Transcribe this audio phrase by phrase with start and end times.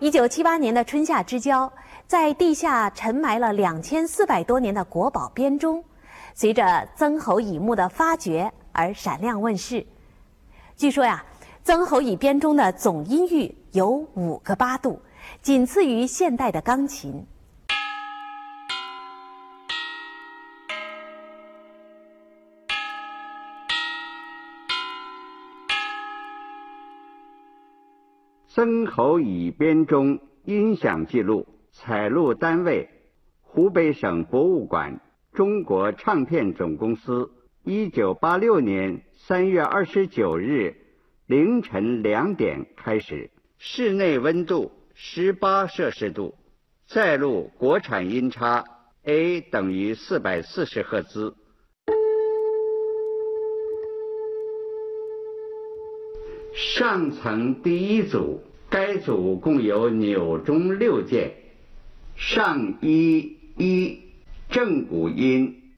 [0.00, 1.72] 一九七八年的春夏之交，
[2.06, 5.82] 在地下沉埋了两千四百多年的国宝编钟，
[6.34, 9.84] 随着曾侯乙墓的发掘而闪亮问世。
[10.76, 11.24] 据说呀，
[11.64, 15.02] 曾侯乙编钟的总音域有五个八度，
[15.42, 17.26] 仅次于现代的钢琴。
[28.58, 32.88] 曾侯乙编钟音响记录采录单位：
[33.40, 35.00] 湖北省博物馆、
[35.32, 37.30] 中国唱片总公司。
[37.62, 40.74] 一九八六年三月二十九日
[41.26, 46.34] 凌晨两点开始，室内温度十八摄氏度，
[46.88, 48.64] 再录国产音差
[49.04, 51.36] A 等于四百四十赫兹。
[56.56, 58.42] 上层第一组。
[58.70, 61.32] 该组共有钮钟六件，
[62.16, 64.02] 上一一
[64.50, 65.74] 正鼓音，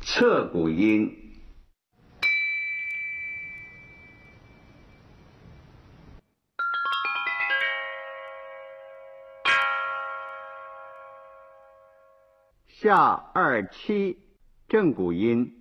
[0.00, 1.32] 侧鼓音，
[12.68, 14.18] 下二七
[14.68, 15.60] 正鼓音。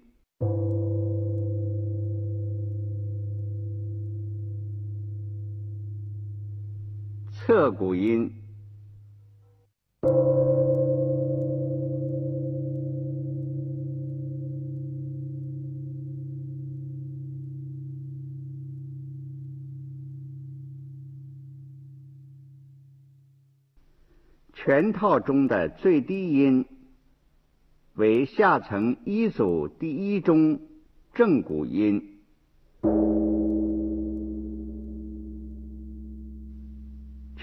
[7.45, 8.31] 侧鼓音，
[24.53, 26.65] 全套中的最低音
[27.95, 30.61] 为下层一组第一中
[31.13, 32.21] 正鼓音。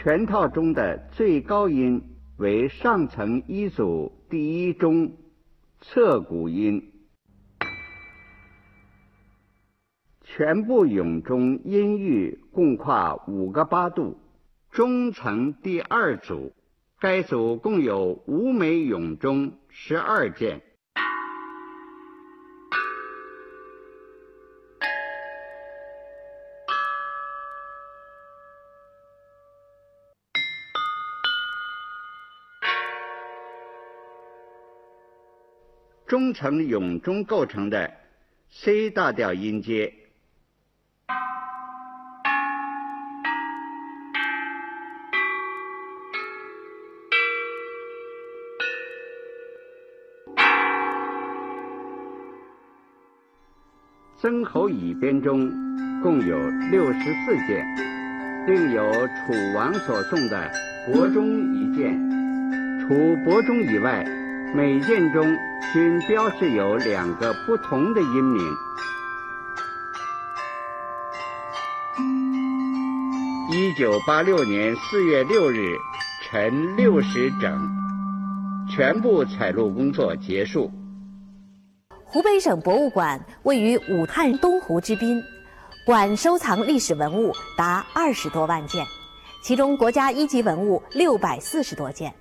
[0.02, 2.02] 全套中的最高音
[2.38, 5.12] 为上层一组第一中
[5.82, 6.90] 侧鼓音，
[10.22, 14.16] 全部咏钟音域共跨五个八度。
[14.70, 16.54] 中层第二组，
[16.98, 20.62] 该组共有五枚咏钟十二件。
[36.10, 37.88] 中层咏钟构成的
[38.50, 39.94] C 大调音阶，
[54.20, 55.48] 曾侯乙编钟
[56.02, 56.36] 共有
[56.72, 57.64] 六十四件，
[58.48, 60.50] 另有楚王所送的
[60.92, 61.96] 伯钟一件。
[62.80, 64.04] 除伯钟以外，
[64.54, 65.36] 每件中。
[65.72, 68.56] 均标示有两个不同的音名。
[73.52, 75.76] 一九八六年四月六日
[76.24, 77.68] 晨六时整，
[78.68, 80.72] 全部采录工作结束。
[82.04, 85.22] 湖北省博物馆位于武汉东湖之滨，
[85.86, 88.84] 馆收藏历史文物达二十多万件，
[89.40, 92.12] 其中国家一级文物六百四十多件。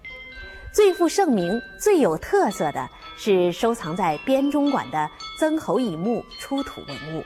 [0.71, 2.89] 最负盛名、最有特色的。
[3.21, 7.25] 是收藏在编钟馆的曾侯乙墓出土文物。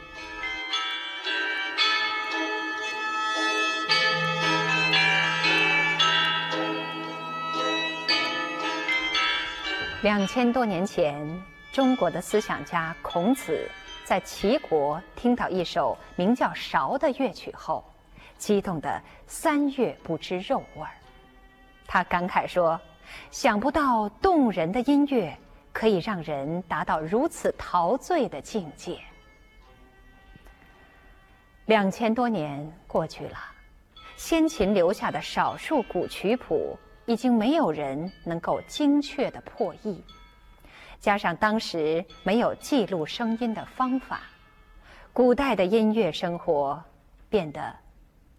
[10.01, 13.69] 两千多年前，中国的思想家孔子
[14.03, 17.85] 在齐国听到一首名叫《韶》的乐曲后，
[18.39, 20.89] 激动得三月不知肉味儿。
[21.85, 22.81] 他感慨说
[23.31, 25.37] ：“想不到动人的音乐。”
[25.73, 28.99] 可以让人达到如此陶醉的境界。
[31.65, 33.39] 两千多年过去了，
[34.15, 40.03] 先秦留下的少数古曲谱已经没有人能够精确的破译，
[40.99, 44.21] 加上当时没有记录声音的方法，
[45.11, 46.79] 古代的音乐生活
[47.31, 47.75] 变得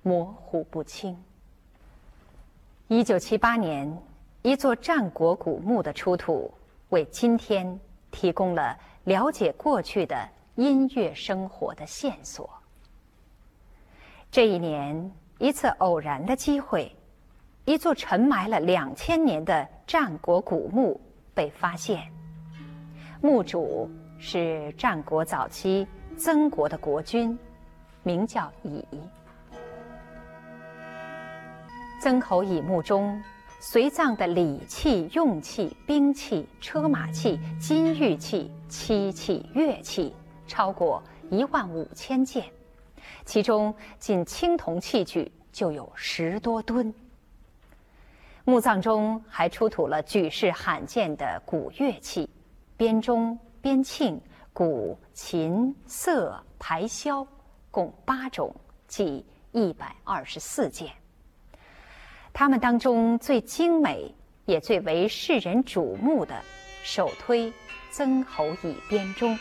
[0.03, 1.21] 模糊不清。
[2.87, 4.00] 一九七八年，
[4.44, 6.52] 一座战国古墓的出土。
[6.91, 7.81] 为今天
[8.11, 12.49] 提供了了解过去的音乐生活的线索。
[14.31, 16.94] 这一年，一次偶然的机会，
[17.64, 21.00] 一座沉埋了两千年的战国古墓
[21.32, 22.06] 被发现。
[23.23, 25.88] 墓主是战国早期
[26.19, 27.37] 曾国的国君，
[28.02, 28.87] 名叫乙。
[32.00, 33.20] 曾侯乙墓中，
[33.67, 40.15] 随葬的礼器、用器、兵器、车马器、金玉器、漆器、乐器
[40.47, 42.45] 超过一万五千件，
[43.25, 46.93] 其中仅青铜器具就有十多吨。
[48.45, 52.29] 墓葬中还出土了举世罕见的古乐器，
[52.77, 54.21] 编钟、编磬、
[54.53, 57.27] 鼓、琴、瑟、排箫，
[57.71, 58.55] 共八种，
[58.87, 60.93] 计一百二十四件。
[62.37, 64.13] 它们当中最精美
[64.45, 66.35] 也最为世人瞩目的，
[66.83, 67.53] 首推
[67.93, 69.39] 曾侯乙编钟。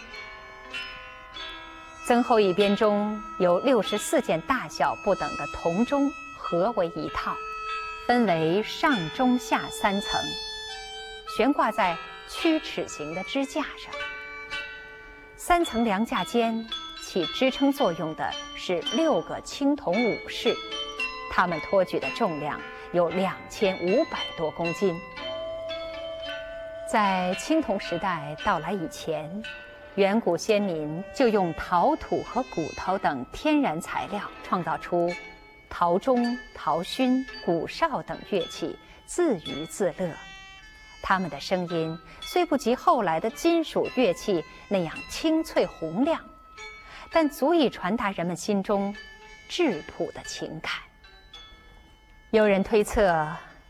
[2.06, 7.36] 曾侯乙编钟由六十四件大小不等的铜钟合为一套，
[8.06, 10.22] 分为上、中、下三层，
[11.36, 11.98] 悬挂在
[12.30, 13.92] 曲尺形的支架上。
[15.36, 16.70] 三层梁架间
[17.02, 20.56] 起支撑作用的是六个青铜武士，
[21.32, 22.62] 他们托举的重量。
[22.94, 24.96] 有两千五百多公斤。
[26.88, 29.44] 在青铜时代到来以前，
[29.96, 35.12] 远古先民就用陶土和骨头等天然材料创造出
[35.72, 40.12] 陶钟、陶埙、鼓哨等乐器，自娱自乐。
[41.02, 46.22] 他们的声音虽不及后来的金属乐器那样清脆洪亮，
[47.12, 48.96] 但足以传达人们心中
[49.50, 50.72] 质朴的情感。
[52.34, 53.28] 有人推测，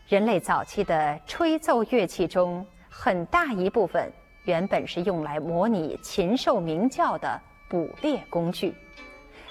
[0.08, 4.10] 人类早期的吹奏乐器中，很大一部分
[4.44, 7.38] 原本是用来模拟禽兽鸣叫的
[7.68, 8.74] 捕猎工具，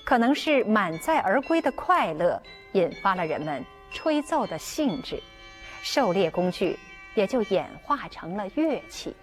[0.04, 5.21] 可能是满载而归的快乐引发了人们吹奏的兴致，
[5.83, 6.75] 狩猎工具
[7.13, 9.16] 也就演化成了乐器。